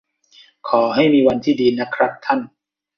[0.69, 2.39] ขอให้มีวันที่ดีนะครับท่าน